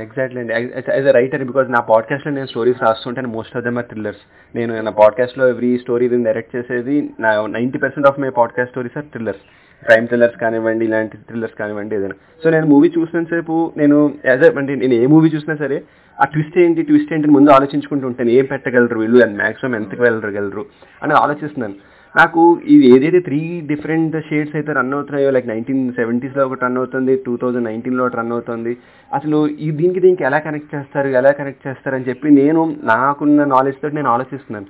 ఎగ్జాక్ట్లీ 0.00 0.40
అండి 0.40 0.52
యాజ్ 0.90 1.08
అ 1.08 1.10
రైటర్ 1.10 1.44
బికాజ్ 1.44 1.68
నా 1.70 1.80
పాడ్కాస్ట్లో 1.80 2.32
నేను 2.32 2.46
stories 2.46 2.82
రాస్తుంటాను 2.82 3.28
most 3.28 3.56
of 3.56 3.64
them 3.64 3.78
are 3.78 3.88
thrillers 3.88 4.22
నేను 4.54 4.74
నా 4.82 4.92
పాడ్కాస్ట్లో 5.02 5.46
ఎవ్రీ 5.48 5.72
స్టోరీ 5.78 6.08
డైరెక్ట్ 6.08 6.56
చేసేది 6.56 6.96
నా 7.20 7.30
ninety 7.48 7.78
percent 7.78 8.08
of 8.08 8.20
my 8.20 8.30
podcast 8.36 8.72
stories 8.72 8.98
are 8.98 9.08
thrillers 9.12 9.44
crime 9.84 10.06
thrillers 10.06 10.36
కానివ్వండి 10.36 10.84
ఇలాంటి 10.84 11.16
థ్రిల్లర్స్ 11.16 11.58
కానివ్వండి 11.58 11.96
ఏదైనా. 11.96 12.14
సో 12.44 12.50
నేను 12.50 12.66
మూవీ 12.66 12.92
చూసినంతసేపు 12.98 13.72
నేను 13.76 14.14
యాజ్ 14.26 14.44
అంటే 14.44 14.74
నేను 14.74 14.94
ఏ 14.94 15.06
మూవీ 15.06 15.28
చూసినా 15.28 15.56
సరే 15.56 15.82
ఆ 16.20 16.24
ట్విస్ట్ 16.24 16.58
ఏంటి 16.58 16.82
ట్విస్ట్ 16.82 17.12
ఏంటి 17.12 17.26
అని 17.26 17.34
ముందు 17.34 17.50
ఆలోచించుకుంటూ 17.50 18.06
ఉంటాను. 18.06 18.30
ఏం 18.30 18.44
పెట్టగలరు 18.44 18.98
వీళ్ళు? 18.98 19.24
అండ్ 19.24 19.38
మాక్సిమం 19.38 19.74
ఎంతకు 19.74 20.02
వెళ్ళగలరు? 20.02 20.64
అని 21.02 21.14
ఆలోచిస్తున్నాను. 21.14 21.74
నాకు 22.16 22.60
ఇది 22.64 22.86
ఏదైతే 22.96 23.20
త్రీ 23.20 23.60
డిఫరెంట్ 23.66 24.26
షేడ్స్ 24.28 24.56
అయితే 24.56 24.72
రన్ 24.72 24.94
అవుతున్నాయో 24.94 25.30
లైక్ 25.30 25.48
నైన్టీన్ 25.48 25.92
సెవెంటీస్లో 25.92 26.46
ఒకటి 26.46 26.64
రన్ 26.64 26.76
అవుతుంది 26.76 27.16
టూ 27.16 27.36
థౌజండ్ 27.36 27.64
నైన్టీన్లో 27.64 28.04
ఒకటి 28.04 28.16
రన్ 28.16 28.32
అవుతుంది. 28.32 28.76
అసలు 29.14 29.48
ఈ 29.48 29.70
దీనికి 29.70 30.00
దీనికి 30.00 30.24
ఎలా 30.24 30.38
కనెక్ట్ 30.38 30.74
చేస్తారు 30.74 31.08
ఎలా 31.08 31.30
కనెక్ట్ 31.30 31.66
చేస్తారు 31.66 31.96
అని 31.96 32.04
చెప్పి 32.08 32.30
నేను 32.30 32.76
నాకున్న 32.84 33.44
నాలెడ్జ్ 33.44 33.82
తోటి 33.82 33.94
నేను 33.94 34.10
ఆలోచిస్తున్నాను. 34.10 34.66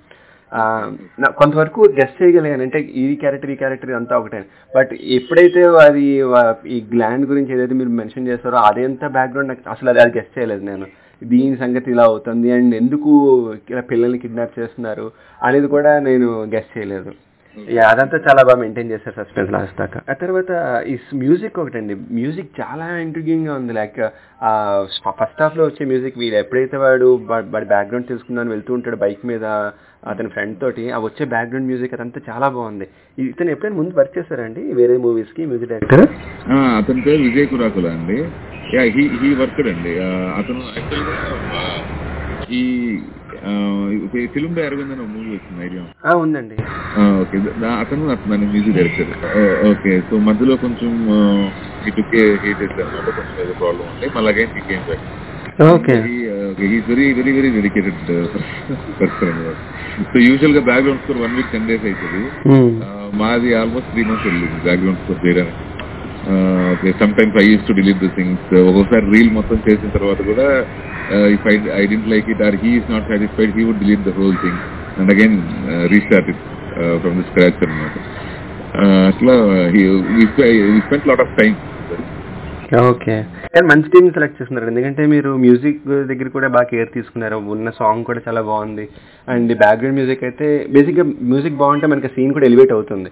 కొంతవరకు 1.40 1.80
గెస్ట్ 1.98 2.20
చేయగలిగాను. 2.22 2.62
అంటే 2.62 2.78
ఈ 3.02 3.04
క్యారెక్టర్ 3.22 3.50
ఈ 3.50 3.56
క్యారెక్టర్ 3.62 3.92
అంతా 4.00 4.18
ఒకటే. 4.18 4.40
బట్ 4.76 4.92
ఎప్పుడైతే 5.18 5.62
అది 5.86 6.04
ఈ 6.76 6.78
గ్లాండ్ 6.94 7.26
గురించి 7.30 7.54
ఏదైతే 7.56 7.74
మీరు 7.74 7.92
మెన్షన్ 8.00 8.28
చేస్తారో 8.28 8.58
అదేంత 8.68 9.04
బ్యాక్గ్రౌండ్ 9.18 9.50
నాకు 9.52 9.70
అసలు 9.74 9.90
అది 9.90 10.00
అది 10.04 10.18
గెస్ట్ 10.18 10.38
చేయలేదు 10.38 10.64
నేను. 10.70 10.86
దీని 11.22 11.56
సంగతి 11.56 11.90
ఇలా 11.90 12.04
అవుతుంది. 12.04 12.48
అండ్ 12.56 12.74
ఎందుకు 12.74 13.12
ఇలా 13.70 13.82
పిల్లల్ని 13.92 14.18
కిడ్నాప్ 14.24 14.58
చేస్తున్నారు 14.60 15.06
అనేది 15.42 15.68
కూడా 15.76 15.92
నేను 16.08 16.28
గెస్ట్ 16.54 16.74
చేయలేదు. 16.78 17.12
అదంతా 17.90 18.16
చాలా 18.26 18.42
బాగా 18.48 18.58
మెయింటైన్ 18.62 18.90
చేశారు 18.90 19.16
సస్పెన్స్ 19.20 19.52
లాస్ట్ 19.52 19.78
దాకా. 19.78 20.00
ఆ 20.10 20.14
తర్వాత 20.22 20.50
ఈ 20.92 20.94
మ్యూజిక్ 21.22 21.58
ఒకటండి. 21.62 21.94
మ్యూజిక్ 22.18 22.50
చాలా 22.60 22.86
ఇంట్రిగింగ్గా 23.06 23.54
ఉంది. 23.60 23.72
లైక్ 23.72 24.00
ఫస్ట్ 25.20 25.42
హాఫ్లో 25.42 25.64
వచ్చే 25.64 25.86
మ్యూజిక్ 25.92 26.18
వీడు 26.22 26.36
ఎప్పుడైతే 26.42 26.76
వాడు 26.84 27.08
వాడి 27.30 27.66
బ్యాక్గ్రౌండ్ 27.74 28.08
తెలుసుకుందాని 28.08 28.54
వెళ్తూ 28.54 28.74
ఉంటాడు 28.74 28.98
బైక్ 29.04 29.24
మీద 29.32 29.44
అతని 30.12 30.28
ఫ్రెండ్ 30.34 30.56
తోటి 30.60 30.84
ఆ 30.96 30.98
వచ్చే 31.06 31.24
బ్యాక్గ్రౌండ్ 31.34 31.68
మ్యూజిక్ 31.70 31.94
అదంతా 31.94 32.20
చాలా 32.30 32.48
బాగుంది. 32.56 32.86
ఇతను 33.18 33.50
ఎప్పుడైనా 33.54 33.76
ముందు 33.76 33.98
వర్క్ 34.00 34.18
చేశారండి? 34.18 34.62
వేరే 34.80 34.96
మూవీస్కి 35.06 35.46
మ్యూజిక్ 35.52 35.72
డైరెక్టర్ 35.72 36.06
అతని 36.80 37.02
పేరు 37.08 37.22
విజయ్ 37.28 37.48
కురాకుల 37.54 37.88
అండి. 37.96 38.18
యా 38.76 38.82
హీ 38.96 39.04
హీ 39.22 39.30
వర్క్డ్ 39.42 39.68
అండి. 39.74 39.94
అతను 40.40 40.62
యాక్చువల్గా 40.76 41.16
ఈ 42.58 42.62
ఫిలిం 44.34 44.54
డే 44.54 44.66
అరవింద్ 44.66 44.92
అని 44.92 45.02
మూవీ 45.14 45.30
వచ్చింది 45.32 45.64
ఐడియా? 45.64 45.82
ఉందండి. 46.24 46.56
ఓకే. 47.20 47.36
అతను 47.82 48.08
అతను 48.08 48.46
మ్యూజిక్ 48.52 48.76
డైరెక్టర్. 48.76 49.12
ఓకే. 49.70 49.92
సో 50.10 50.18
మధ్యలో 50.28 50.56
కొంచెం 50.56 50.90
హీ 51.84 51.90
టుక్ 51.96 52.14
హీ 52.44 52.52
డిడ్ 52.60 52.80
అనమాట 52.80 53.08
కొంచెం 53.18 53.36
ఏదో 53.44 53.54
ప్రాబ్లం 53.60 53.86
ఉంటే 53.92 54.10
మళ్ళీ 54.16 54.30
again 54.32 54.54
he 54.56 54.62
came 54.70 54.84
back 54.90 55.04
okay. 55.74 55.94
He's 56.70 56.88
very 56.90 57.12
very 57.12 57.32
very 57.32 57.50
dedicated 57.58 58.00
person 59.00 59.28
అనమాట 59.30 59.58
సో 60.12 60.18
యూజువల్గా 60.18 60.60
background 60.70 61.02
score 61.02 61.18
one 61.18 61.36
week 61.36 61.52
ten 61.52 61.68
days 61.68 61.86
అవుతుంది 61.86 62.22
మాది 63.22 63.54
ఆల్మోస్ట్ 63.60 63.90
త్రీ 63.90 64.04
మంత్స్ 64.04 64.26
వెళ్ళింది 64.26 64.60
బ్యాక్గ్రౌండ్ 64.62 65.00
స్కోర్ 65.00 65.20
చేయడానికి. 65.26 65.65
Sometimes 67.14 67.36
I 67.36 67.46
use 67.46 67.66
to 67.68 67.72
delete 67.72 68.02
the 68.04 68.10
things 68.16 68.48
ఒక్కోసారి 68.62 69.06
reel 69.12 69.30
మొత్తం 69.30 69.58
చేసిన 69.68 69.90
తర్వాత 69.90 70.20
కూడా 70.22 70.46
if 71.30 71.46
I 71.46 71.54
I 71.74 71.82
didn't 71.86 72.08
like 72.08 72.28
it 72.34 72.42
or 72.42 72.56
he 72.62 72.70
is 72.78 72.88
not 72.90 73.06
satisfied 73.12 73.52
he 73.58 73.64
would 73.64 73.82
delete 73.84 74.04
the 74.08 74.14
whole 74.16 74.38
thing 74.38 74.58
and 74.96 75.10
again 75.12 75.36
restart 75.94 76.30
it 76.34 76.42
from 77.00 77.16
the 77.20 77.26
scratch 77.28 77.62
అనమాట 77.66 77.96
అట్లా 79.10 79.34
spent 80.86 81.08
lot 81.08 81.22
of 81.26 81.34
time 81.36 81.54
okay. 82.74 83.22
కానీ 83.22 83.66
మంచి 83.66 83.82
team 83.82 84.10
select 84.10 84.42
చేస్తున్నారు. 84.42 84.70
ఎందుకంటే 84.70 85.06
మీరు 85.06 85.36
music 85.36 85.86
దగ్గర 85.86 86.28
కూడా 86.28 86.48
బాగా 86.48 86.64
కేర్ 86.64 86.92
తీసుకున్నారు. 86.92 87.36
ఉన్న 87.36 87.70
సాంగ్ 87.70 88.04
కూడా 88.04 88.20
చాలా 88.28 88.40
బాగుంది. 88.40 88.88
అండ్ 89.28 89.58
బ్యాక్గ్రౌండ్ 89.58 89.98
మ్యూజిక్ 89.98 90.24
అయితే 90.24 90.66
బేసిక్గా 90.70 91.04
మ్యూజిక్ 91.22 91.54
బాగుంటే 91.54 91.86
మనకి 91.86 92.08
సీన్ 92.08 92.32
కూడా 92.32 92.46
ఎలివేట్ 92.46 92.72
అవుతుంది. 92.72 93.10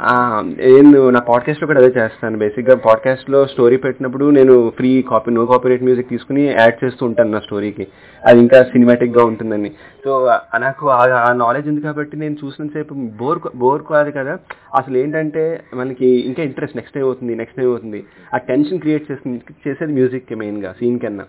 ఆ, 0.00 0.42
నేను 0.58 1.10
నా 1.10 1.20
పాడ్కాస్ట్లో 1.20 1.66
కూడా 1.66 1.80
అదే 1.80 2.00
చేస్తాను. 2.00 2.38
బేసిక్గా 2.38 2.76
పాడ్కాస్ట్లో 2.76 3.46
స్టోరీ 3.46 3.76
పెట్టినప్పుడు 3.76 4.30
నేను 4.30 4.72
free 4.76 5.04
copy 5.10 5.30
no 5.30 5.46
copyright 5.46 5.82
music 5.82 6.08
తీసుకుని 6.08 6.42
యాడ్ 6.42 6.84
చేస్తూ 6.84 7.06
ఉంటాను 7.06 7.30
నా 7.30 7.38
స్టోరీకి 7.38 7.86
అది 8.26 8.38
ఇంకా 8.38 8.62
సినిమాటిక్గా 8.62 9.24
ఉంటుందని. 9.24 9.72
సో 10.04 10.38
నాకు 10.58 10.88
ఆ- 10.88 11.32
నాలెడ్జ్ 11.32 11.68
ఉంది 11.68 11.80
కాబట్టి 11.80 12.16
నేను 12.16 12.36
చూసినంతసేపు 12.44 12.94
బోర్ 12.94 13.38
బోర్ 13.56 13.82
కాదు 13.90 14.10
కదా. 14.10 14.38
అసలు 14.74 14.98
ఏంటంటే 14.98 15.60
మనకి 15.74 16.06
ఇంకా 16.06 16.42
ఇంట్రెస్ట్ 16.42 16.76
నెక్స్ట్ 16.76 16.98
అవుతుంది 16.98 17.34
నెక్స్ట్ 17.34 17.60
అవుతుంది. 17.60 18.04
ఆ 18.34 18.36
టెన్షన్ 18.36 18.77
క్రియేట్ 18.84 19.04
చేస్తుంది 19.10 19.38
చేసేది 19.66 19.92
మ్యూజిక్ 19.98 20.32
మెయిన్గా 20.42 20.70
సీన్ 20.80 20.98
కన్నా. 21.04 21.24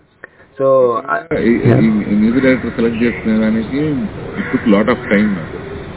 సో 0.58 0.66
మ్యూజిక్ 2.22 2.44
డైరెక్టర్ 2.46 2.74
సెలెక్ట్ 2.78 3.02
చేసుకునే 3.04 3.36
దానికి 3.44 3.82
ఇట్ 4.56 4.68
లాట్ 4.74 4.90
ఆఫ్ 4.94 5.04
టైం 5.12 5.28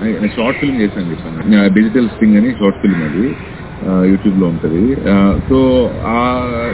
నేను 0.04 0.30
షార్ట్ 0.38 0.60
ఫిల్మ్ 0.62 0.80
చేశాను 0.84 1.12
చెప్పాను. 1.14 1.40
డిజిటల్ 1.78 2.08
స్టింగ్ 2.16 2.38
అని 2.40 2.50
షార్ట్ 2.62 2.80
ఫిల్మ్ 2.84 3.04
అది 3.10 3.26
యూట్యూబ్లో 4.12 4.48
ఉంటది. 4.54 4.84
సో 5.50 5.58
ఆ 6.16 6.18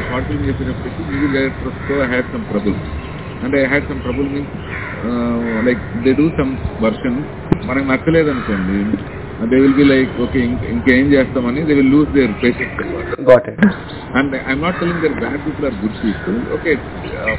షార్ట్ 0.07 0.27
ఫిల్మ్ 0.29 0.45
చేసేటప్పటికి 0.49 1.01
మ్యూజిక్ 1.09 1.35
డైరెక్టర్స్తో 1.37 1.95
హ్యాడ్ 2.11 2.29
సమ్ 2.33 2.45
ట్రబుల్ 2.51 2.77
అంటే 3.45 3.59
had 3.71 3.87
some 3.89 4.01
trouble 4.05 4.29
means 4.35 4.55
like 5.67 5.83
they 6.05 6.13
do 6.21 6.27
some 6.39 6.51
version 6.85 7.19
మనకు 7.69 7.87
నచ్చలేదు 7.91 8.29
అనుకోండి 8.33 8.77
they 9.47 9.57
will 9.61 9.75
be 9.75 9.85
like 9.89 10.13
okay 10.23 10.39
ఇంకేం 10.71 11.05
చేస్తామని 11.13 11.61
they 11.67 11.75
will 11.77 11.91
lose 11.93 12.09
their 12.15 12.33
patient 12.41 12.81
got 13.29 13.47
it 13.51 13.61
and 14.13 14.33
I'm 14.41 14.63
not 14.65 14.79
telling 14.81 15.01
they're 15.05 15.15
bad 15.21 15.41
people 15.45 15.65
or 15.65 15.77
good 15.83 15.97
people 16.03 16.37
okay 16.55 16.73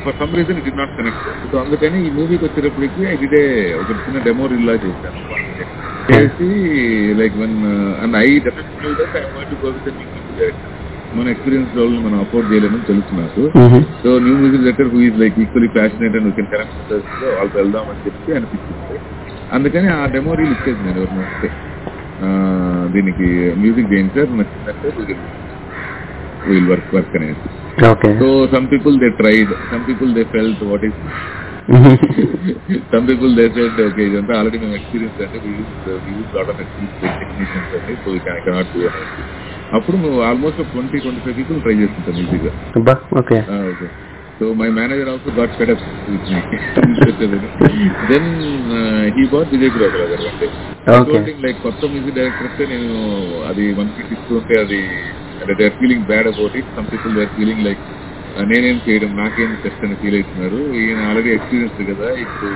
for 0.04 0.16
some 0.20 0.34
reason 0.38 0.60
it 0.62 0.78
not 0.80 0.94
connect 0.98 1.22
so 1.46 1.58
అందుకని 1.64 2.00
ఈ 2.06 2.12
మూవీకి 2.18 2.44
వచ్చేటప్పటికి 2.46 3.04
I 3.06 3.16
did a 3.22 3.42
ఒక 3.80 3.98
చిన్న 4.04 4.20
demo 4.26 4.46
రిల్లా 4.52 4.76
చేశాను 4.84 5.20
చేసి 6.10 6.48
like 7.18 7.36
one 7.40 7.56
and 8.02 8.16
I 8.18 8.28
definitely 8.46 8.92
మన 11.12 11.28
ఎక్స్పీరియన్స్ 11.30 11.72
రోజులు 11.78 12.00
మనం 12.02 12.18
అఫోర్డ్ 12.24 12.48
చేయలేమని 12.50 12.84
తెలుసు 12.88 13.14
నాకు 13.16 13.42
so 14.02 14.10
new 14.24 14.34
music 14.36 14.62
director 14.62 14.90
who 14.92 15.00
is 15.06 15.16
like 15.22 15.38
equally 15.44 15.68
passionate 15.76 16.16
and 16.18 16.30
can 16.36 16.50
connect 16.52 16.92
వాళ్ళకి 17.30 17.56
వెళ్దామని 17.58 18.02
చెప్పి 18.06 18.36
అనిపించింది. 18.36 18.96
అందుకని 19.50 19.88
ఆ 19.94 20.02
డెమో 20.14 20.34
రీల్ 20.38 20.54
ఇచ్చేది 20.56 20.80
నేను 20.86 20.98
ఎవరిని 21.00 21.20
వస్తే 21.24 21.48
ఆ, 21.48 21.69
దీనికి 22.94 23.26
మ్యూజిక్ 23.62 23.90
చేయండి 23.92 24.14
సార్ 24.16 24.30
నచ్చిందంటే 24.40 24.88
విల్ 26.44 26.68
వర్క్ 26.70 26.92
వర్క్ 26.96 27.14
అనేది 27.16 27.50
okay 27.90 28.08
so 28.20 28.28
some 28.54 28.66
people 28.72 28.94
they 29.02 29.08
tried 29.20 29.52
some 29.72 29.84
people 29.88 30.10
they 30.14 30.24
felt 30.34 30.62
what 30.70 30.84
is 30.88 31.00
some 32.92 33.04
people 33.08 33.32
they 33.38 33.44
said 33.56 33.80
okay 33.86 34.02
ఇదంతా 34.06 34.34
ఆల్రెడీ 34.38 34.58
మేము 34.62 34.74
ఎక్స్పీరియన్స్ 34.74 35.20
అంటే 35.26 35.38
use 36.10 36.30
lot 36.36 36.50
of 36.54 36.60
experience 36.64 36.96
technicians 37.20 37.74
అండి 37.78 37.94
సో 38.04 38.14
ఈ 38.16 38.22
కెనాట్ 38.46 38.72
డూ 38.74 38.82
అనేది 38.90 39.24
అప్పుడు 39.70 39.98
almost 40.28 40.62
twenty 40.72 41.00
twenty 41.00 41.22
five 41.26 41.36
people 41.40 41.60
try 41.66 41.76
చేస్తుంటాం 41.82 42.18
ఈజీగా 42.24 42.52
అబ్బా 44.40 44.48
okay 44.48 44.48
okay 44.48 44.48
so 44.48 44.54
my 44.60 44.68
manager 44.78 45.10
also 45.12 45.30
got 45.38 45.54
fed 45.58 45.72
up 45.74 45.84
then 48.12 48.28
he 49.16 49.24
bought 49.34 49.52
Vijay 49.56 49.74
Gururaju 49.76 49.98
garu 50.04 50.26
అంటే 50.32 50.48
Okay. 50.92 51.32
లైక్ 51.44 51.58
కొత్త 51.64 51.82
music 51.92 52.16
director 52.18 52.46
వస్తే 52.46 52.64
నేను 52.72 52.88
అది 53.48 53.64
మనకి 53.78 54.02
ఇస్తుంటే 54.14 54.54
అది 54.62 54.78
అంటే 55.40 55.54
they 55.60 55.66
feeling 55.78 56.06
bad 56.10 56.28
about 56.30 56.54
it 56.60 56.70
some 56.76 56.88
people 56.92 57.12
they 57.18 57.24
feeling 57.36 57.64
like 57.66 57.82
నేనేం 58.48 58.78
చేయడం 58.86 59.10
నాకేం 59.20 59.50
టెస్ట్ 59.64 59.84
అని 59.86 59.96
ఫీల్ 60.02 60.16
అవుతున్నారు. 60.18 60.60
ఈయన 60.80 61.00
ఆల్రెడీ 61.08 61.30
ఎక్స్పీరియన్స్ 61.36 61.80
కదా 61.90 62.08
ఇప్పుడు 62.24 62.50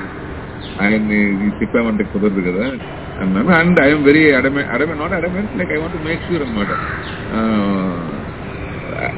ఆయన్ని 0.77 1.21
చెప్పామంటే 1.61 2.05
కుదరదు 2.13 2.43
కదా 2.49 2.67
అన్నాను. 3.17 3.51
And 3.61 3.79
I'm 3.87 4.05
very 4.09 4.25
adamant 4.41 4.63
adamant 4.77 4.95
not 5.03 5.17
adamant 5.21 5.53
like 5.61 5.73
I 5.77 5.81
want 5.83 5.99
make 6.09 6.25
sure 6.29 6.45
అనమాట 6.47 6.73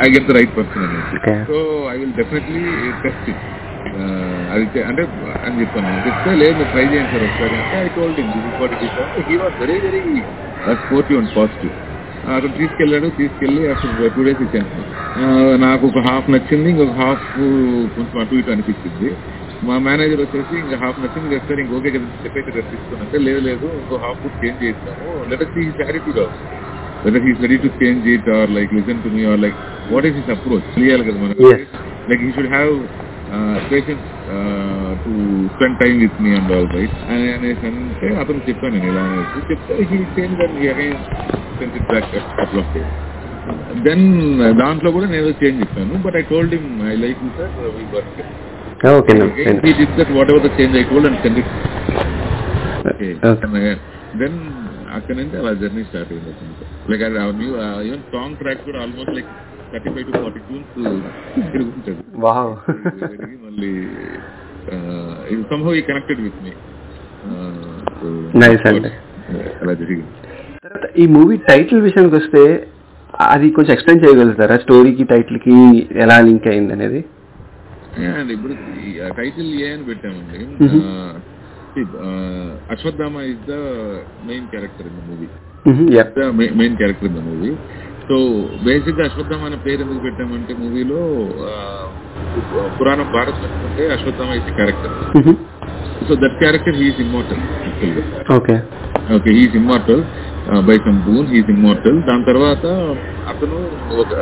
I 0.00 0.08
get 0.14 0.28
the 0.30 0.36
right 0.38 0.54
person 0.58 0.84
అనేసి 0.88 1.16
Okay. 1.18 1.38
So 1.50 1.58
I 1.92 1.96
will 2.00 2.14
definitely 2.20 2.64
test 3.04 3.28
it 3.32 3.44
అది 4.54 4.64
అంటే 4.88 5.02
అని 5.46 5.58
చెప్పాను. 5.62 5.92
చెప్తే 6.06 6.32
లేదు 6.42 6.54
మీరు 6.58 6.70
ట్రై 6.74 6.84
చేయండి 6.92 7.12
సార్ 7.14 7.24
ఒకసారి 7.28 7.54
అంటే 7.62 7.76
I 7.84 7.88
told 7.98 8.18
him 8.22 8.32
this 8.36 8.58
what 8.62 8.74
it 8.76 8.84
is 8.88 8.98
he 9.28 9.36
was 9.42 9.56
very 9.62 9.78
very 9.86 10.02
sportive 10.82 11.18
and 11.20 11.32
positive 11.38 11.74
అక్కడ 12.24 12.50
తీసుకెళ్ళాడు 12.60 13.08
తీసుకెళ్ళి 13.20 13.62
అసలు 13.74 14.08
టూ 14.16 14.22
డేస్ 14.28 14.42
ఇచ్చాను. 14.46 14.70
ఆ, 15.14 15.24
నాకు 15.66 15.84
ఒక 15.90 16.00
హాఫ్ 16.08 16.28
నచ్చింది 16.34 16.68
ఇంకొక 16.74 16.94
హాఫ్ 17.02 17.26
కొంచెం 17.96 18.16
అటు 18.22 18.36
ఇటు 18.40 18.52
అనిపించింది. 18.56 19.10
మా 19.62 19.76
మేనేజర్ 19.86 20.22
వచ్చేసి 20.24 20.54
ఇంకా 20.62 20.76
హాఫ్ 20.84 20.98
నచ్చింది 21.04 21.38
సార్ 21.40 21.60
ఇంకొకే 21.64 21.90
కదా 21.96 22.08
చెప్పేసి 22.24 22.56
రేపు 22.56 22.70
తీసుకున్నాంటే 22.74 23.18
లేదు 23.26 23.40
లేదు 23.48 23.68
ఇంకో 23.80 23.96
హాఫ్ 24.04 24.20
ఫుడ్ 24.22 24.38
చేంజ్ 24.42 24.60
చేస్తాము 24.66 25.08
లెటర్ 25.32 25.52
సీ 25.54 25.62
చారిటీ 25.80 26.12
కాదు 26.20 26.34
whether 27.05 27.21
he's 27.25 27.39
ready 27.45 27.57
to 27.65 27.69
change 27.81 28.03
it 28.15 28.25
or 28.37 28.43
like 28.57 28.71
listen 28.71 28.97
to 29.05 29.11
me 29.15 29.23
or 29.25 29.37
like 29.45 29.57
what 29.93 30.05
is 30.05 30.15
his 30.19 30.29
approach 30.35 30.65
తెలియాలి 30.75 31.05
కదా 31.09 31.19
మనకు 31.25 31.45
Yes. 31.51 31.63
like 32.09 32.21
he 32.25 32.31
should 32.35 32.49
have 32.57 32.71
uh, 33.35 33.57
patience 33.71 34.05
uh, 34.35 34.91
to 35.05 35.11
spend 35.55 35.73
time 35.81 35.97
with 36.05 36.15
me 36.23 36.31
and 36.39 36.49
all 36.57 36.67
right 36.77 36.93
అని 37.13 37.27
అనేసి 37.37 37.65
అంటే 37.71 38.07
అతను 38.23 38.41
చెప్పాను 38.49 38.73
నేను 38.75 38.89
ఇలా 38.93 39.03
అనేసి 39.09 39.45
చెప్తే 39.51 39.77
he 39.91 39.99
changed 40.17 40.41
and 40.45 40.55
he 40.61 40.67
again 40.73 40.97
sent 41.59 41.75
it 41.79 41.85
back 41.93 42.07
a 42.19 42.23
couple 42.39 42.61
of 42.63 42.69
days 42.75 42.89
then 43.87 44.05
దాంట్లో 44.61 44.89
కూడా 44.95 45.07
నేను 45.15 45.29
చేంజ్ 45.41 45.59
చెప్పాను 45.63 45.95
but 46.05 46.17
I 46.21 46.23
told 46.33 46.53
him 46.57 46.69
I 46.91 46.95
like 47.05 47.19
you 47.25 47.31
sir 47.39 47.53
we 47.77 47.85
work 47.97 48.19
okay 48.97 49.15
he 49.65 49.71
did 49.79 49.91
that 49.99 50.11
whatever 50.19 50.41
the 50.45 50.53
change 50.59 50.75
I 50.81 50.85
told 50.91 51.05
and 51.09 51.17
send 51.25 51.39
it 51.41 51.49
okay. 52.91 53.11
Okay. 53.33 53.75
Then 54.21 54.39
అక్కడ 54.96 55.14
నుంచి 55.20 55.36
అలా 55.40 55.52
journey 55.62 55.82
start 55.88 56.12
అయింది 56.14 56.32
like 56.92 57.04
new 57.40 57.50
even 57.88 58.04
song 58.14 58.36
track 58.40 58.62
కూడా 58.68 58.78
almost 58.84 59.14
like 59.18 59.30
thirty 59.72 59.90
five 59.94 60.06
to 60.08 60.18
forty 60.22 60.40
tunes 60.46 60.70
తిరుగుతుంది 61.54 62.20
wow 62.26 62.52
తిరిగి 63.10 63.36
మళ్ళీ 63.46 63.72
ఇది 65.32 65.42
somehow 65.52 65.76
ఈ 65.80 65.82
కనెక్టెడ్ 65.90 66.22
విత్ 66.26 66.40
మీ. 66.44 66.52
అలా 69.62 69.74
జరిగింది. 69.82 70.12
తర్వాత 70.64 70.86
ఈ 71.02 71.04
మూవీ 71.16 71.36
టైటిల్ 71.50 71.80
విషయానికి 71.86 72.16
వస్తే 72.20 72.42
అది 73.28 73.46
కొంచెం 73.56 73.72
ఎక్స్ప్లెయిన్ 73.74 74.02
చేయగలుగుతారా? 74.04 74.56
స్టోరీకి 74.64 75.04
టైటిల్కి 75.12 75.56
ఎలా 76.04 76.16
లింక్ 76.26 76.48
అయింది 76.52 76.74
అనేది? 76.76 77.00
ఇప్పుడు 78.36 78.54
టైటిల్ 79.20 79.50
ఏ 79.66 79.68
అని 79.74 79.84
పెట్టామండి. 79.90 80.40
Ashwatthama 82.74 83.16
is 83.32 83.42
the 83.48 83.56
main 84.28 84.46
character 84.52 84.86
in 84.90 84.96
the 84.98 85.02
movie 85.08 85.26
yup 85.96 86.14
the 86.18 86.24
main 86.58 86.76
character 86.80 87.08
in 87.10 87.18
the 87.18 87.22
movie 87.28 87.50
so 88.08 88.16
బేసిక్గా 88.66 89.04
అశ్వత్థామ 89.10 89.44
అనే 89.48 89.58
పేరు 89.66 89.80
ఎందుకు 89.84 90.02
పెట్టామంటే 90.06 90.54
మూవీలో 90.62 91.00
పురాణం 92.78 93.08
భారత్ 93.16 93.42
అంటే 93.60 93.84
Ashwatthama 93.96 94.36
is 94.40 94.50
character 94.58 94.94
so 96.08 96.14
that 96.22 96.36
character 96.42 96.76
he's 96.80 97.00
immortal 97.04 97.42
okay 98.36 98.56
okay 99.16 99.30
he's 99.30 99.56
immortal 99.60 100.02
by 100.68 100.76
some 100.86 100.98
boon 101.06 101.28
he's 101.32 101.52
immortal 101.54 101.98
దాని 102.08 102.24
తర్వాత 102.24 102.64
అతను 103.32 103.58
ఒక 104.02 104.12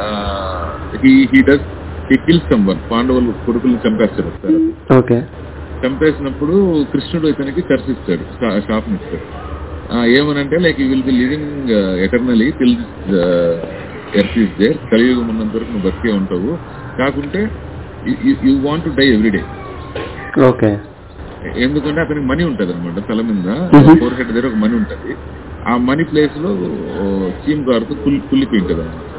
he 1.02 1.14
he 1.32 1.40
does 1.50 1.66
he 2.08 2.16
kill 2.26 2.42
someone 2.70 2.80
పాండవులు 2.90 3.32
కొడుకులను 3.46 3.80
చంపేస్తారు 3.84 4.32
ఓకే 4.98 5.18
చంపేసినప్పుడు 5.84 6.54
కృష్ణుడు 6.92 7.26
ఇతనికి 7.32 7.62
ఇస్తాడు 7.94 8.24
ఆ, 9.90 9.96
ఏమనంటే 10.18 10.56
like 10.64 10.78
you 10.80 10.86
will 10.90 11.06
be 11.06 11.14
living 11.18 11.70
eternally 12.04 12.46
till 12.58 12.76
earth 14.12 14.38
is 14.42 14.54
there 14.60 14.78
కలియుగం 14.90 15.26
ఉన్నంత 15.32 15.54
వరకు 15.56 15.70
నువ్వు 15.72 15.86
బతికే 15.88 16.12
ఉంటావు. 16.20 16.50
కాకుంటే 16.98 17.40
you 18.44 18.54
want 18.64 18.86
to 18.86 18.92
die 18.98 19.06
everyday 19.14 19.42
okay. 20.48 20.70
ఎందుకంటే 21.62 22.00
అతనికి 22.04 22.26
మనీ 22.30 22.44
ఉంటది 22.50 22.72
అనమాట 22.74 22.98
తల 23.08 23.20
మీద. 23.28 23.48
ఫోర్ 24.00 24.14
హెడ్ 24.18 24.30
దగ్గర 24.30 24.46
ఒక 24.50 24.58
మనీ 24.64 24.74
ఉంటది. 24.80 25.10
ఆ 25.62 25.74
మనీ 25.88 26.04
ప్లేస్లో 26.10 26.50
చీమ్ 27.42 27.62
గారుతో 27.68 27.94
కుల్ 28.04 28.18
కుళ్ళిపోయి 28.30 28.62
ఉంటది 28.62 28.82
అనమాట 28.84 29.10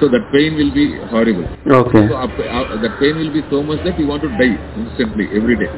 So 0.00 0.08
that 0.08 0.24
pain 0.32 0.52
will 0.58 0.72
be 0.72 0.84
horrible. 1.12 1.46
Okay 1.78 2.00
So 2.10 2.14
uh, 2.16 2.28
that 2.84 2.94
pain 3.00 3.14
will 3.20 3.32
be 3.32 3.42
so 3.52 3.58
much 3.62 3.80
that 3.86 3.96
you 4.00 4.06
want 4.10 4.22
to 4.26 4.30
die 4.40 4.54
instantly 4.82 5.26
every 5.38 5.56
day, 5.62 5.70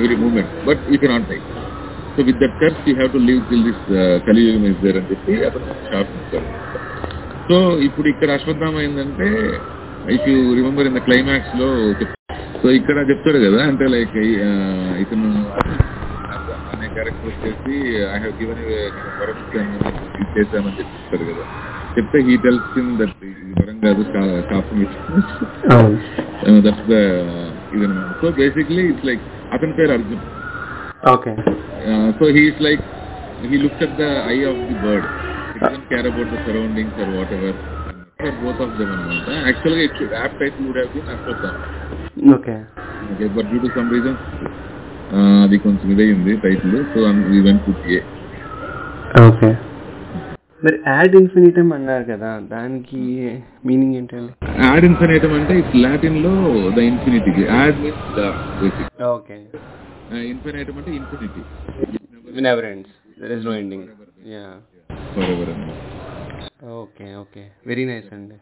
every 0.00 0.16
moment. 0.24 0.48
But 0.68 0.78
you 0.92 0.98
cannot 1.02 1.24
die. 1.32 1.42
So 2.16 2.24
with 2.28 2.38
that 2.42 2.52
curse, 2.60 2.78
you 2.90 2.96
have 3.00 3.12
to 3.12 3.22
live 3.28 3.40
till 3.50 3.62
this 3.68 3.80
uh, 3.92 4.16
Kaliyugam 4.26 4.66
is 4.70 4.76
there 4.84 4.96
అని 5.00 5.08
చెప్పి 5.12 5.34
అతను 5.48 5.72
ఇస్తారు 6.18 6.46
so 7.48 7.56
ఇప్పుడు 7.88 8.08
ఇక్కడ 8.12 8.30
అశ్వత్థామ 8.38 8.80
ఏంటంటే 8.86 9.28
if 10.16 10.26
you 10.30 10.38
remember 10.60 10.88
in 10.90 10.96
the 10.98 11.02
క్లైమాక్స్లో 11.08 11.68
సో 12.62 12.66
ఇక్కడ 12.78 12.98
చెప్తాడు 13.10 13.40
కదా 13.46 13.60
అంటే 13.70 13.86
లైక్ 13.94 14.16
ఇతను 15.02 15.30
అనే 16.72 16.86
క్యారెక్టర్ 16.96 17.28
వచ్చేసి 17.32 17.76
ఐ 18.14 18.18
హావ్ 18.24 18.34
గివెన్ 18.40 18.62
వరం 19.20 19.38
చేశామని 20.36 20.78
చెప్పిస్తారు 20.80 21.26
కదా 21.32 21.44
Chitta, 21.96 22.18
he 22.20 22.36
tells 22.38 22.60
him 22.76 22.98
that 22.98 23.08
Varanga 23.56 23.96
is 23.98 24.06
Kaapam 24.52 24.84
Oh. 25.70 25.98
Uh, 26.46 26.60
that's 26.60 26.78
uh, 26.92 27.50
so 28.20 28.30
basically, 28.30 28.92
it's 28.92 29.02
like 29.02 29.18
Athan 29.50 29.74
Per 29.74 29.90
Arjun. 29.90 30.20
Okay. 31.06 31.34
Uh, 31.34 32.12
so 32.20 32.26
he's 32.28 32.52
like, 32.60 32.78
he 33.40 33.56
looks 33.58 33.74
at 33.80 33.96
the 33.96 34.06
eye 34.28 34.44
of 34.44 34.54
the 34.68 34.76
bird. 34.84 35.02
He 35.54 35.58
doesn't 35.58 35.88
care 35.88 36.06
about 36.06 36.30
the 36.30 36.38
surroundings 36.44 36.92
or 36.98 37.06
whatever. 37.16 37.54
Actually, 39.48 39.84
it. 39.86 39.92
Okay. 42.36 42.62
Okay, 43.12 43.28
but 43.28 43.48
due 43.50 43.60
to 43.60 43.70
some 43.74 43.88
reason, 43.88 44.18
uh, 45.10 45.48
we 45.48 45.58
considered 45.58 45.98
in 46.00 46.24
the 46.24 46.36
title, 46.36 46.84
so 46.94 47.00
we 47.30 47.42
went 47.42 47.66
with 47.66 47.76
A. 47.90 49.20
Okay. 49.20 49.75
మరి 50.66 50.76
ad 50.88 51.14
infinitum 51.18 51.70
అన్నారు 51.76 52.04
కదా 52.04 52.30
దానికి 52.52 53.00
meaning 53.66 53.94
ఏంటండి? 53.96 54.32
Ad 54.64 54.84
infinitum 54.88 55.34
అంటే 55.38 55.54
it's 55.60 55.76
లాటిన్లో 55.84 56.32
the 56.70 56.84
infinity 56.90 57.32
ad 57.50 57.76
means 57.82 58.06
the 58.16 58.22
okay 59.10 59.36
infinitum 60.30 60.78
అంటే 60.80 60.92
infinity 60.98 61.42
never 62.42 62.66
ends 62.66 62.94
there 63.20 63.34
is 63.36 63.44
no 63.46 63.54
ending 63.54 63.86
yeah 64.34 64.44
for 65.14 65.30
ever 65.34 65.52
okay 66.76 67.06
okay 67.20 67.42
very 67.66 67.84
nice 67.88 68.08
అండి. 68.12 68.36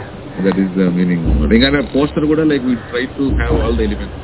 that 0.45 0.59
is 0.62 0.73
the 0.78 0.87
meaning 0.97 1.26
ఇంకా 1.57 1.83
poster 1.95 2.26
కూడా 2.33 2.45
like 2.50 2.64
we 2.69 2.76
try 2.90 3.04
to 3.16 3.26
have 3.40 3.57
all 3.64 3.76
the 3.76 3.87
elements 3.88 4.21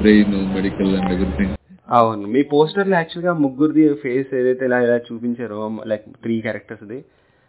brain 0.00 0.36
medical 0.56 0.92
and 0.98 1.12
everything 1.16 1.54
అవును. 1.94 2.24
మీ 2.34 2.40
పోస్టర్లో 2.52 2.96
యాక్చువల్గా 2.98 3.32
ముగ్గురిది 3.44 3.84
face 4.02 4.28
ఏదైతే 4.40 4.64
ఇలా 4.68 4.78
ఇలా 4.84 4.98
చూపించారో 5.08 5.60
లైక్ 5.90 6.04
త్రీ 6.24 6.36
క్యారెక్టర్స్ది 6.44 6.98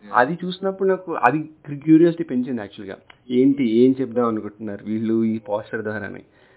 అది 0.04 0.34
చూసినప్పుడు 0.44 0.90
నాకు 0.90 1.12
అది 1.22 1.40
క్యూరియాసిటీ 1.86 2.24
పెంచింది 2.24 2.62
యాక్చువల్గా 2.62 2.96
ఏంటి 3.32 3.66
ఏం 3.82 3.92
చెప్దాం 4.02 4.28
అనుకుంటున్నారు 4.28 4.84
వీళ్ళు 4.86 5.16
ఈ 5.26 5.36
పోస్టర్ 5.48 5.84
ద్వారానే? 5.84 6.22